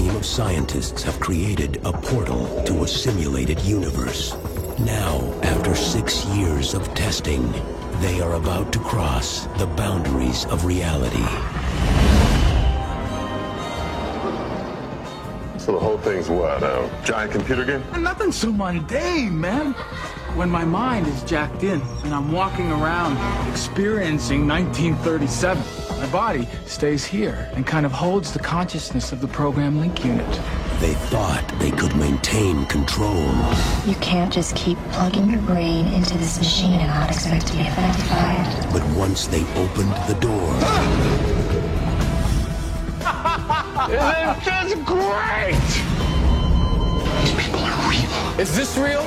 team 0.00 0.16
of 0.16 0.24
scientists 0.24 1.02
have 1.02 1.20
created 1.20 1.78
a 1.84 1.92
portal 1.92 2.62
to 2.64 2.84
a 2.84 2.88
simulated 2.88 3.60
universe. 3.60 4.34
Now, 4.78 5.20
after 5.42 5.74
six 5.74 6.24
years 6.26 6.72
of 6.72 6.94
testing, 6.94 7.52
they 8.00 8.20
are 8.22 8.34
about 8.34 8.72
to 8.72 8.78
cross 8.78 9.44
the 9.58 9.66
boundaries 9.66 10.46
of 10.46 10.64
reality. 10.64 11.28
So 15.58 15.72
the 15.72 15.80
whole 15.80 15.98
thing's 15.98 16.30
what? 16.30 16.62
A 16.62 16.90
giant 17.04 17.32
computer 17.32 17.66
game? 17.66 17.82
Nothing 18.02 18.32
so 18.32 18.50
mundane, 18.50 19.38
man. 19.38 19.72
When 20.34 20.48
my 20.48 20.64
mind 20.64 21.08
is 21.08 21.22
jacked 21.24 21.62
in 21.62 21.82
and 22.04 22.14
I'm 22.14 22.32
walking 22.32 22.72
around 22.72 23.18
experiencing 23.50 24.48
1937, 24.48 25.89
my 26.00 26.06
body 26.10 26.48
stays 26.64 27.04
here 27.04 27.50
and 27.54 27.66
kind 27.66 27.84
of 27.84 27.92
holds 27.92 28.32
the 28.32 28.38
consciousness 28.38 29.12
of 29.12 29.20
the 29.20 29.28
program 29.28 29.78
link 29.78 30.02
unit. 30.02 30.26
They 30.80 30.94
thought 30.94 31.44
they 31.58 31.70
could 31.70 31.94
maintain 31.94 32.64
control. 32.66 33.26
You 33.84 33.94
can't 34.00 34.32
just 34.32 34.56
keep 34.56 34.78
plugging 34.92 35.28
your 35.30 35.42
brain 35.42 35.86
into 35.88 36.16
this 36.16 36.38
machine 36.38 36.80
and 36.80 36.88
not 36.88 37.10
expect 37.10 37.48
to 37.48 37.52
be 37.52 37.60
affected 37.60 38.08
by 38.08 38.32
it. 38.38 38.72
But 38.72 38.82
once 38.96 39.26
they 39.26 39.42
opened 39.60 39.92
the 40.08 40.16
door, 40.20 40.50
Isn't 43.90 44.44
this 44.44 44.74
great? 44.86 45.60
These 47.20 47.34
people 47.44 47.60
are 47.60 47.90
real. 47.90 48.40
Is 48.40 48.56
this 48.56 48.76
real? 48.78 49.06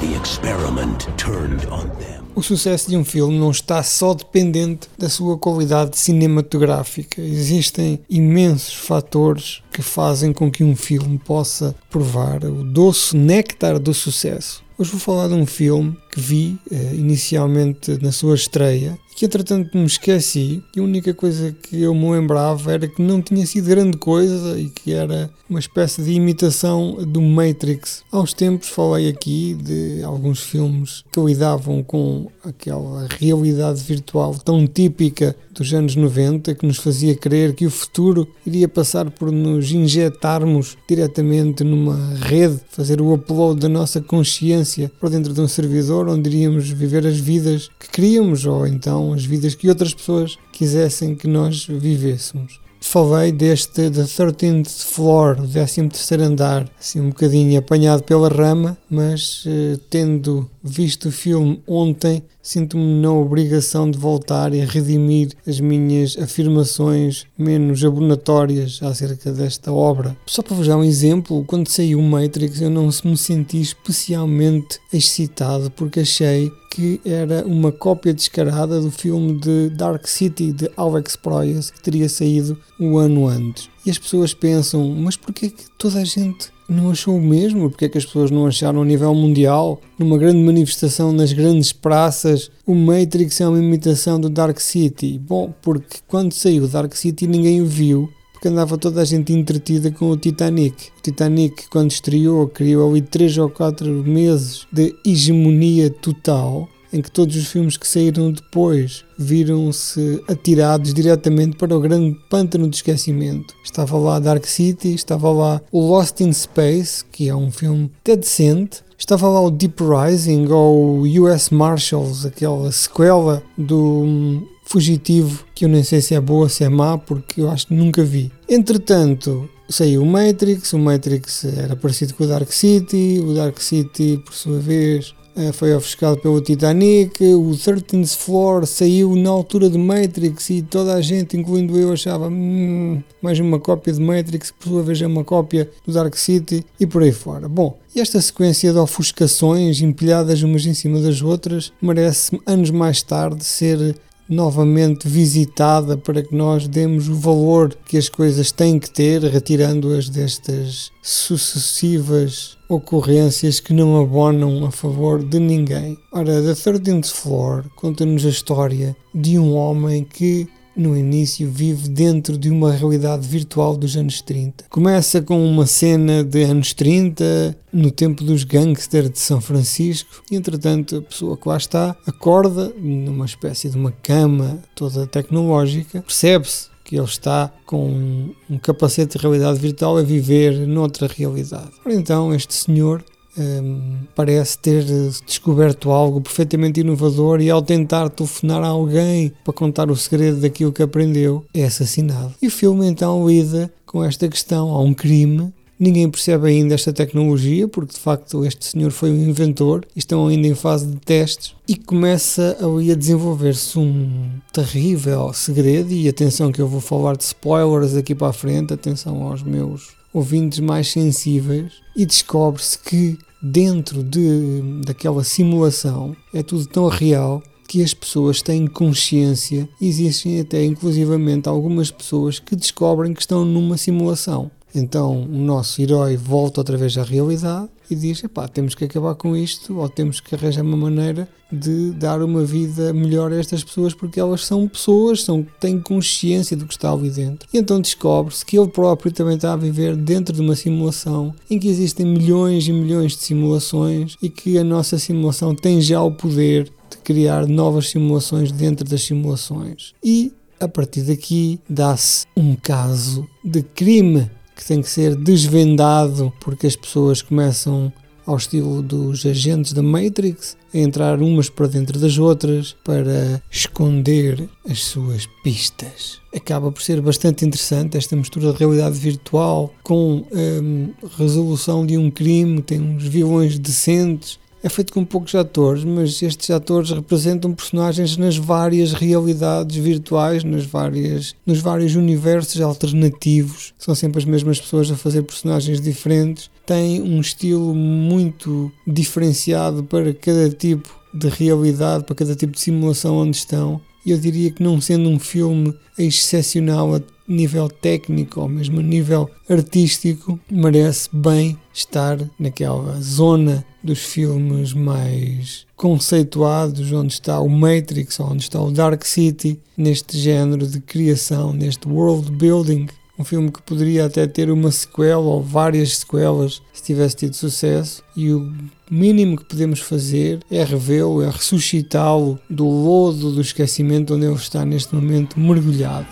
the 0.00 0.16
experiment 0.18 1.06
turned 1.18 1.66
on 1.66 1.86
them. 1.98 2.19
O 2.34 2.42
sucesso 2.42 2.88
de 2.88 2.96
um 2.96 3.04
filme 3.04 3.38
não 3.38 3.50
está 3.50 3.82
só 3.82 4.14
dependente 4.14 4.88
da 4.96 5.08
sua 5.08 5.36
qualidade 5.36 5.98
cinematográfica. 5.98 7.20
Existem 7.20 7.98
imensos 8.08 8.74
fatores 8.74 9.62
que 9.72 9.82
fazem 9.82 10.32
com 10.32 10.50
que 10.50 10.62
um 10.62 10.76
filme 10.76 11.18
possa 11.18 11.74
provar 11.90 12.44
o 12.44 12.62
doce 12.62 13.16
néctar 13.16 13.78
do 13.78 13.92
sucesso. 13.92 14.62
Hoje 14.78 14.92
vou 14.92 15.00
falar 15.00 15.28
de 15.28 15.34
um 15.34 15.44
filme 15.44 15.94
que 16.10 16.20
vi 16.20 16.58
eh, 16.70 16.94
inicialmente 16.94 17.98
na 18.00 18.12
sua 18.12 18.34
estreia 18.34 18.98
que 19.20 19.26
entretanto 19.26 19.76
me 19.76 19.84
esqueci 19.84 20.62
e 20.74 20.80
a 20.80 20.82
única 20.82 21.12
coisa 21.12 21.52
que 21.52 21.82
eu 21.82 21.94
me 21.94 22.10
lembrava 22.10 22.72
era 22.72 22.88
que 22.88 23.02
não 23.02 23.20
tinha 23.20 23.44
sido 23.44 23.68
grande 23.68 23.98
coisa 23.98 24.58
e 24.58 24.70
que 24.70 24.94
era 24.94 25.28
uma 25.46 25.58
espécie 25.58 26.00
de 26.00 26.12
imitação 26.12 26.96
do 27.06 27.20
Matrix. 27.20 28.02
Há 28.10 28.20
uns 28.20 28.32
tempos 28.32 28.68
falei 28.68 29.10
aqui 29.10 29.54
de 29.60 30.02
alguns 30.04 30.40
filmes 30.40 31.04
que 31.12 31.20
lidavam 31.20 31.82
com 31.82 32.28
aquela 32.42 33.08
realidade 33.18 33.82
virtual 33.82 34.38
tão 34.42 34.66
típica 34.66 35.36
dos 35.52 35.74
anos 35.74 35.96
90 35.96 36.54
que 36.54 36.64
nos 36.64 36.78
fazia 36.78 37.14
crer 37.14 37.54
que 37.54 37.66
o 37.66 37.70
futuro 37.70 38.26
iria 38.46 38.68
passar 38.68 39.10
por 39.10 39.30
nos 39.30 39.70
injetarmos 39.72 40.78
diretamente 40.88 41.62
numa 41.64 42.14
rede, 42.14 42.60
fazer 42.70 43.00
o 43.00 43.12
upload 43.12 43.60
da 43.60 43.68
nossa 43.68 44.00
consciência 44.00 44.90
para 44.98 45.10
dentro 45.10 45.34
de 45.34 45.40
um 45.40 45.48
servidor 45.48 46.08
onde 46.08 46.30
iríamos 46.30 46.70
viver 46.70 47.06
as 47.06 47.18
vidas 47.18 47.68
que 47.78 47.90
queríamos 47.90 48.46
ou 48.46 48.66
então 48.66 49.09
as 49.12 49.24
vidas 49.24 49.54
que 49.54 49.68
outras 49.68 49.94
pessoas 49.94 50.38
quisessem 50.52 51.14
que 51.14 51.26
nós 51.26 51.66
vivêssemos. 51.66 52.60
Falei 52.80 53.30
deste 53.30 53.90
The 53.90 54.02
13th 54.02 54.84
Floor, 54.84 55.38
o 55.40 55.46
13 55.46 56.14
andar, 56.24 56.68
assim 56.80 57.00
um 57.00 57.10
bocadinho 57.10 57.58
apanhado 57.58 58.02
pela 58.02 58.28
rama, 58.28 58.76
mas 58.90 59.44
eh, 59.46 59.78
tendo 59.90 60.50
visto 60.62 61.08
o 61.08 61.12
filme 61.12 61.62
ontem, 61.66 62.22
sinto-me 62.42 63.00
na 63.00 63.12
obrigação 63.12 63.90
de 63.90 63.98
voltar 63.98 64.52
e 64.54 64.64
redimir 64.64 65.32
as 65.46 65.60
minhas 65.60 66.16
afirmações 66.18 67.26
menos 67.36 67.84
abonatórias 67.84 68.80
acerca 68.82 69.32
desta 69.32 69.72
obra. 69.72 70.16
Só 70.26 70.42
para 70.42 70.56
vos 70.56 70.66
dar 70.66 70.76
um 70.76 70.84
exemplo, 70.84 71.44
quando 71.44 71.68
saiu 71.68 72.00
Matrix 72.00 72.60
eu 72.60 72.70
não 72.70 72.90
me 73.04 73.16
senti 73.16 73.60
especialmente 73.60 74.78
excitado 74.92 75.70
porque 75.70 76.00
achei 76.00 76.50
que 76.70 77.00
era 77.04 77.44
uma 77.44 77.72
cópia 77.72 78.14
descarada 78.14 78.80
do 78.80 78.90
filme 78.90 79.38
de 79.40 79.70
Dark 79.70 80.06
City 80.06 80.52
de 80.52 80.70
Alex 80.76 81.16
Proyas 81.16 81.70
que 81.70 81.82
teria 81.82 82.08
saído 82.08 82.56
um 82.78 82.96
ano 82.96 83.26
antes. 83.26 83.68
E 83.84 83.90
as 83.90 83.98
pessoas 83.98 84.32
pensam, 84.32 84.88
mas 84.90 85.16
porquê 85.16 85.50
que 85.50 85.64
toda 85.76 86.00
a 86.00 86.04
gente 86.04 86.52
não 86.70 86.90
achou 86.90 87.16
o 87.16 87.20
mesmo? 87.20 87.68
Porque 87.68 87.84
é 87.84 87.88
que 87.88 87.98
as 87.98 88.04
pessoas 88.04 88.30
não 88.30 88.46
acharam 88.46 88.82
a 88.82 88.84
nível 88.84 89.14
mundial, 89.14 89.80
numa 89.98 90.16
grande 90.16 90.38
manifestação 90.38 91.12
nas 91.12 91.32
grandes 91.32 91.72
praças, 91.72 92.50
o 92.66 92.74
Matrix 92.74 93.40
é 93.40 93.48
uma 93.48 93.58
imitação 93.58 94.20
do 94.20 94.30
Dark 94.30 94.58
City? 94.60 95.18
Bom, 95.18 95.52
porque 95.60 95.98
quando 96.06 96.32
saiu 96.32 96.64
o 96.64 96.68
Dark 96.68 96.94
City 96.94 97.26
ninguém 97.26 97.60
o 97.60 97.66
viu, 97.66 98.08
porque 98.32 98.48
andava 98.48 98.78
toda 98.78 99.02
a 99.02 99.04
gente 99.04 99.32
entretida 99.32 99.90
com 99.90 100.10
o 100.10 100.16
Titanic. 100.16 100.88
O 100.98 101.02
Titanic, 101.02 101.68
quando 101.68 101.90
estreou, 101.90 102.48
criou 102.48 102.90
ali 102.90 103.02
3 103.02 103.36
ou 103.36 103.50
4 103.50 103.86
meses 104.02 104.66
de 104.72 104.94
hegemonia 105.04 105.90
total 105.90 106.66
em 106.92 107.00
que 107.00 107.10
todos 107.10 107.36
os 107.36 107.46
filmes 107.46 107.76
que 107.76 107.86
saíram 107.86 108.32
depois 108.32 109.04
viram-se 109.18 110.22
atirados 110.28 110.94
diretamente 110.94 111.56
para 111.56 111.76
o 111.76 111.80
grande 111.80 112.18
pântano 112.28 112.68
de 112.68 112.76
esquecimento. 112.76 113.54
Estava 113.64 113.98
lá 113.98 114.18
Dark 114.18 114.44
City, 114.46 114.94
estava 114.94 115.30
lá 115.30 115.60
o 115.70 115.80
Lost 115.80 116.20
in 116.20 116.32
Space, 116.32 117.04
que 117.10 117.28
é 117.28 117.34
um 117.34 117.50
filme 117.50 117.90
até 118.00 118.16
decente, 118.16 118.82
estava 118.98 119.28
lá 119.28 119.40
o 119.40 119.50
Deep 119.50 119.82
Rising 119.82 120.46
ou 120.48 121.02
US 121.02 121.50
Marshals, 121.50 122.24
aquela 122.24 122.70
sequela 122.72 123.42
do 123.56 124.02
hum, 124.02 124.46
Fugitivo, 124.64 125.44
que 125.54 125.64
eu 125.64 125.68
nem 125.68 125.82
sei 125.82 126.00
se 126.00 126.14
é 126.14 126.20
boa, 126.20 126.48
se 126.48 126.62
é 126.62 126.68
má, 126.68 126.96
porque 126.96 127.40
eu 127.40 127.50
acho 127.50 127.66
que 127.66 127.74
nunca 127.74 128.04
vi. 128.04 128.30
Entretanto, 128.48 129.48
saiu 129.68 130.02
o 130.02 130.06
Matrix, 130.06 130.72
o 130.72 130.78
Matrix 130.78 131.44
era 131.44 131.74
parecido 131.74 132.14
com 132.14 132.24
o 132.24 132.26
Dark 132.26 132.52
City, 132.52 133.20
o 133.20 133.34
Dark 133.34 133.58
City, 133.58 134.22
por 134.24 134.34
sua 134.34 134.58
vez, 134.58 135.14
foi 135.52 135.74
ofuscado 135.74 136.18
pelo 136.18 136.40
Titanic, 136.40 137.22
o 137.22 137.50
13th 137.50 138.16
Floor 138.16 138.66
saiu 138.66 139.14
na 139.16 139.30
altura 139.30 139.70
de 139.70 139.78
Matrix 139.78 140.50
e 140.50 140.62
toda 140.62 140.94
a 140.94 141.00
gente, 141.00 141.36
incluindo 141.36 141.78
eu, 141.78 141.92
achava 141.92 142.28
hum, 142.28 143.02
mais 143.22 143.38
uma 143.40 143.58
cópia 143.58 143.92
de 143.92 144.00
Matrix, 144.00 144.50
por 144.50 144.68
sua 144.68 144.82
vez 144.82 145.00
é 145.00 145.06
uma 145.06 145.24
cópia 145.24 145.70
do 145.86 145.92
Dark 145.92 146.14
City 146.16 146.64
e 146.78 146.86
por 146.86 147.02
aí 147.02 147.12
fora. 147.12 147.48
Bom, 147.48 147.78
esta 147.94 148.20
sequência 148.20 148.72
de 148.72 148.78
ofuscações 148.78 149.80
empilhadas 149.80 150.42
umas 150.42 150.64
em 150.66 150.74
cima 150.74 151.00
das 151.00 151.22
outras 151.22 151.72
merece 151.80 152.38
anos 152.46 152.70
mais 152.70 153.02
tarde 153.02 153.44
ser 153.44 153.96
novamente 154.30 155.08
visitada 155.08 155.96
para 155.96 156.22
que 156.22 156.34
nós 156.34 156.68
demos 156.68 157.08
o 157.08 157.14
valor 157.16 157.76
que 157.84 157.98
as 157.98 158.08
coisas 158.08 158.52
têm 158.52 158.78
que 158.78 158.88
ter, 158.88 159.22
retirando-as 159.24 160.08
destas 160.08 160.92
sucessivas 161.02 162.56
ocorrências 162.68 163.58
que 163.58 163.72
não 163.72 164.00
abonam 164.00 164.64
a 164.64 164.70
favor 164.70 165.22
de 165.24 165.40
ninguém. 165.40 165.98
Ora, 166.12 166.40
The 166.40 166.52
13th 166.52 167.12
Floor 167.12 167.64
conta-nos 167.74 168.24
a 168.24 168.28
história 168.28 168.96
de 169.12 169.36
um 169.36 169.56
homem 169.56 170.04
que 170.04 170.48
no 170.76 170.96
início 170.96 171.50
vive 171.50 171.88
dentro 171.88 172.38
de 172.38 172.50
uma 172.50 172.72
realidade 172.72 173.26
virtual 173.26 173.76
dos 173.76 173.96
anos 173.96 174.20
30. 174.20 174.64
Começa 174.68 175.20
com 175.20 175.44
uma 175.44 175.66
cena 175.66 176.24
de 176.24 176.42
anos 176.42 176.72
30, 176.72 177.56
no 177.72 177.90
tempo 177.90 178.24
dos 178.24 178.44
gangsters 178.44 179.10
de 179.10 179.18
São 179.18 179.40
Francisco, 179.40 180.22
e 180.30 180.36
entretanto 180.36 180.96
a 180.96 181.02
pessoa 181.02 181.36
que 181.36 181.48
lá 181.48 181.56
está 181.56 181.96
acorda 182.06 182.72
numa 182.78 183.26
espécie 183.26 183.68
de 183.68 183.76
uma 183.76 183.92
cama 183.92 184.58
toda 184.74 185.06
tecnológica, 185.06 186.02
percebe-se 186.02 186.70
que 186.84 186.96
ele 186.96 187.04
está 187.04 187.52
com 187.66 188.32
um 188.48 188.58
capacete 188.58 189.16
de 189.16 189.22
realidade 189.22 189.60
virtual 189.60 189.96
a 189.96 190.02
viver 190.02 190.66
noutra 190.66 191.06
realidade. 191.06 191.70
Então 191.86 192.34
este 192.34 192.52
senhor 192.52 193.04
um, 193.38 193.98
parece 194.14 194.58
ter 194.58 194.84
descoberto 195.26 195.90
algo 195.90 196.20
perfeitamente 196.20 196.80
inovador 196.80 197.40
e 197.40 197.50
ao 197.50 197.62
tentar 197.62 198.08
telefonar 198.10 198.62
a 198.62 198.68
alguém 198.68 199.32
para 199.44 199.52
contar 199.52 199.90
o 199.90 199.96
segredo 199.96 200.40
daquilo 200.40 200.72
que 200.72 200.82
aprendeu, 200.82 201.44
é 201.54 201.64
assassinado. 201.64 202.34
E 202.40 202.46
o 202.46 202.50
filme 202.50 202.86
então 202.86 203.28
lida 203.28 203.72
com 203.86 204.04
esta 204.04 204.28
questão. 204.28 204.70
Há 204.70 204.80
um 204.80 204.94
crime 204.94 205.52
Ninguém 205.80 206.10
percebe 206.10 206.46
ainda 206.46 206.74
esta 206.74 206.92
tecnologia, 206.92 207.66
porque 207.66 207.94
de 207.94 207.98
facto 207.98 208.44
este 208.44 208.66
senhor 208.66 208.90
foi 208.90 209.10
um 209.10 209.30
inventor, 209.30 209.86
estão 209.96 210.26
ainda 210.26 210.46
em 210.46 210.54
fase 210.54 210.86
de 210.86 210.96
testes, 210.98 211.54
e 211.66 211.74
começa 211.74 212.58
ali 212.60 212.92
a 212.92 212.94
desenvolver-se 212.94 213.78
um 213.78 214.30
terrível 214.52 215.32
segredo. 215.32 215.90
E 215.90 216.06
atenção, 216.06 216.52
que 216.52 216.60
eu 216.60 216.68
vou 216.68 216.82
falar 216.82 217.16
de 217.16 217.22
spoilers 217.22 217.96
aqui 217.96 218.14
para 218.14 218.28
a 218.28 218.32
frente, 218.34 218.74
atenção 218.74 219.22
aos 219.22 219.42
meus 219.42 219.98
ouvintes 220.12 220.58
mais 220.58 220.88
sensíveis, 220.88 221.72
e 221.96 222.04
descobre-se 222.04 222.78
que 222.78 223.18
dentro 223.42 224.02
de, 224.02 224.82
daquela 224.84 225.24
simulação 225.24 226.14
é 226.34 226.42
tudo 226.42 226.66
tão 226.66 226.88
real 226.88 227.42
que 227.66 227.82
as 227.82 227.94
pessoas 227.94 228.42
têm 228.42 228.66
consciência, 228.66 229.68
existem 229.80 230.40
até 230.40 230.64
inclusivamente 230.64 231.48
algumas 231.48 231.90
pessoas 231.90 232.40
que 232.40 232.56
descobrem 232.56 233.14
que 233.14 233.20
estão 233.20 233.44
numa 233.44 233.76
simulação. 233.76 234.50
Então 234.74 235.22
o 235.22 235.38
nosso 235.38 235.80
herói 235.80 236.16
volta 236.16 236.60
outra 236.60 236.76
vez 236.76 236.96
à 236.98 237.02
realidade 237.02 237.68
e 237.90 237.94
diz: 237.94 238.22
epá, 238.22 238.46
temos 238.46 238.74
que 238.74 238.84
acabar 238.84 239.14
com 239.14 239.36
isto 239.36 239.78
ou 239.78 239.88
temos 239.88 240.20
que 240.20 240.34
arranjar 240.34 240.62
uma 240.62 240.76
maneira 240.76 241.28
de 241.52 241.90
dar 241.90 242.22
uma 242.22 242.44
vida 242.44 242.92
melhor 242.92 243.32
a 243.32 243.36
estas 243.36 243.64
pessoas 243.64 243.92
porque 243.92 244.20
elas 244.20 244.46
são 244.46 244.68
pessoas, 244.68 245.24
são, 245.24 245.44
têm 245.58 245.80
consciência 245.80 246.56
do 246.56 246.66
que 246.66 246.74
está 246.74 246.92
ali 246.92 247.10
dentro. 247.10 247.48
E 247.52 247.58
então 247.58 247.80
descobre-se 247.80 248.46
que 248.46 248.56
ele 248.56 248.68
próprio 248.68 249.12
também 249.12 249.34
está 249.34 249.52
a 249.52 249.56
viver 249.56 249.96
dentro 249.96 250.34
de 250.34 250.40
uma 250.40 250.54
simulação 250.54 251.34
em 251.50 251.58
que 251.58 251.68
existem 251.68 252.06
milhões 252.06 252.68
e 252.68 252.72
milhões 252.72 253.16
de 253.16 253.24
simulações 253.24 254.16
e 254.22 254.28
que 254.28 254.58
a 254.58 254.64
nossa 254.64 254.98
simulação 254.98 255.54
tem 255.54 255.80
já 255.80 256.00
o 256.00 256.12
poder 256.12 256.70
de 256.88 256.98
criar 256.98 257.46
novas 257.46 257.90
simulações 257.90 258.52
dentro 258.52 258.88
das 258.88 259.02
simulações. 259.02 259.94
E 260.04 260.32
a 260.60 260.68
partir 260.68 261.02
daqui 261.02 261.58
dá-se 261.68 262.26
um 262.36 262.54
caso 262.54 263.26
de 263.44 263.62
crime 263.62 264.30
que 264.60 264.66
tem 264.66 264.82
que 264.82 264.90
ser 264.90 265.16
desvendado 265.16 266.30
porque 266.38 266.66
as 266.66 266.76
pessoas 266.76 267.22
começam 267.22 267.90
ao 268.26 268.36
estilo 268.36 268.82
dos 268.82 269.24
agentes 269.24 269.72
da 269.72 269.82
Matrix 269.82 270.54
a 270.72 270.78
entrar 270.78 271.20
umas 271.22 271.48
para 271.48 271.66
dentro 271.66 271.98
das 271.98 272.18
outras 272.18 272.76
para 272.84 273.42
esconder 273.50 274.48
as 274.68 274.84
suas 274.84 275.26
pistas. 275.42 276.20
Acaba 276.34 276.70
por 276.70 276.82
ser 276.82 277.00
bastante 277.00 277.44
interessante 277.44 277.96
esta 277.96 278.14
mistura 278.14 278.52
de 278.52 278.58
realidade 278.58 278.98
virtual 278.98 279.72
com 279.82 280.26
hum, 280.30 280.92
resolução 281.16 281.86
de 281.86 281.96
um 281.96 282.10
crime, 282.10 282.60
tem 282.60 282.80
uns 282.80 283.02
vilões 283.02 283.58
decentes 283.58 284.38
é 284.62 284.68
feito 284.68 284.92
com 284.92 285.04
poucos 285.04 285.34
atores, 285.34 285.84
mas 285.84 286.20
estes 286.22 286.50
atores 286.50 286.90
representam 286.90 287.54
personagens 287.54 288.16
nas 288.16 288.36
várias 288.36 288.92
realidades 288.92 289.76
virtuais, 289.76 290.44
nas 290.44 290.64
várias, 290.64 291.34
nos 291.46 291.60
vários 291.60 291.94
universos 291.94 292.60
alternativos. 292.60 293.72
São 293.78 293.94
sempre 293.94 294.18
as 294.18 294.24
mesmas 294.24 294.60
pessoas 294.60 294.90
a 294.90 294.96
fazer 294.96 295.22
personagens 295.22 295.80
diferentes. 295.80 296.50
Tem 296.66 297.00
um 297.00 297.20
estilo 297.20 297.74
muito 297.74 298.70
diferenciado 298.86 299.82
para 299.84 300.12
cada 300.12 300.50
tipo 300.50 300.88
de 301.12 301.28
realidade, 301.28 302.04
para 302.04 302.14
cada 302.14 302.36
tipo 302.36 302.52
de 302.52 302.60
simulação 302.60 303.16
onde 303.16 303.36
estão. 303.36 303.80
Eu 304.06 304.18
diria 304.18 304.50
que 304.50 304.62
não 304.62 304.80
sendo 304.80 305.08
um 305.08 305.18
filme 305.18 305.74
excepcional 305.98 306.94
a 306.94 307.02
nível 307.28 307.68
técnico 307.68 308.40
ou 308.40 308.48
mesmo 308.48 308.80
a 308.80 308.82
nível 308.82 309.30
artístico, 309.48 310.38
merece 310.50 311.08
bem 311.12 311.56
estar 311.72 312.18
naquela 312.38 313.00
zona 313.00 313.64
dos 313.82 314.00
filmes 314.00 314.72
mais 314.72 315.66
conceituados, 315.76 316.92
onde 316.92 317.14
está 317.14 317.40
o 317.40 317.48
Matrix, 317.48 318.18
onde 318.20 318.42
está 318.42 318.60
o 318.60 318.70
Dark 318.70 319.04
City, 319.04 319.58
neste 319.76 320.18
género 320.18 320.66
de 320.66 320.80
criação, 320.80 321.52
neste 321.52 321.88
world 321.88 322.30
building. 322.32 322.88
Um 323.20 323.24
filme 323.24 323.52
que 323.52 323.60
poderia 323.60 324.06
até 324.06 324.26
ter 324.26 324.50
uma 324.50 324.70
sequela 324.70 325.18
ou 325.18 325.42
várias 325.42 325.98
sequelas 325.98 326.62
se 326.72 326.82
tivesse 326.82 327.16
tido 327.16 327.36
sucesso, 327.36 328.02
e 328.16 328.32
o 328.32 328.50
mínimo 328.90 329.36
que 329.36 329.44
podemos 329.44 329.78
fazer 329.80 330.40
é 330.50 330.64
revê-lo, 330.64 331.20
é 331.20 331.28
ressuscitá-lo 331.28 332.38
do 332.48 332.66
lodo 332.66 333.30
do 333.32 333.42
esquecimento 333.42 334.14
onde 334.14 334.24
ele 334.24 334.36
está 334.36 334.64
neste 334.64 334.94
momento 334.94 335.38
mergulhado. 335.38 336.06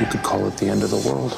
You 0.00 0.06
could 0.06 0.24
call 0.24 0.46
it 0.46 0.56
the 0.56 0.72
end 0.72 0.82
of 0.82 0.88
the 0.88 1.06
world. 1.06 1.36